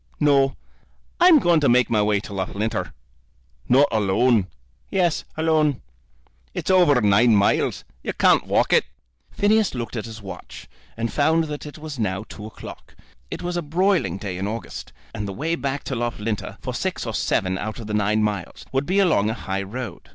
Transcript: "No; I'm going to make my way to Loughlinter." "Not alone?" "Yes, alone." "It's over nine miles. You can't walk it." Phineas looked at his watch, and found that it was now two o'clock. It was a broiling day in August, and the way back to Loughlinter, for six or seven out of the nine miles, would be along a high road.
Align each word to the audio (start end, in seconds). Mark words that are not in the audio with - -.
"No; 0.19 0.57
I'm 1.19 1.37
going 1.37 1.59
to 1.59 1.69
make 1.69 1.87
my 1.87 2.01
way 2.01 2.19
to 2.21 2.33
Loughlinter." 2.33 2.91
"Not 3.69 3.87
alone?" 3.91 4.47
"Yes, 4.89 5.25
alone." 5.37 5.83
"It's 6.55 6.71
over 6.71 6.99
nine 7.03 7.35
miles. 7.35 7.83
You 8.01 8.13
can't 8.13 8.47
walk 8.47 8.73
it." 8.73 8.85
Phineas 9.29 9.75
looked 9.75 9.95
at 9.95 10.05
his 10.05 10.19
watch, 10.19 10.67
and 10.97 11.13
found 11.13 11.43
that 11.43 11.67
it 11.67 11.77
was 11.77 11.99
now 11.99 12.23
two 12.27 12.47
o'clock. 12.47 12.95
It 13.29 13.43
was 13.43 13.55
a 13.55 13.61
broiling 13.61 14.17
day 14.17 14.39
in 14.39 14.47
August, 14.47 14.91
and 15.13 15.27
the 15.27 15.33
way 15.33 15.53
back 15.53 15.83
to 15.83 15.95
Loughlinter, 15.95 16.57
for 16.61 16.73
six 16.73 17.05
or 17.05 17.13
seven 17.13 17.59
out 17.59 17.77
of 17.77 17.85
the 17.85 17.93
nine 17.93 18.23
miles, 18.23 18.65
would 18.71 18.87
be 18.87 18.97
along 18.97 19.29
a 19.29 19.35
high 19.35 19.61
road. 19.61 20.09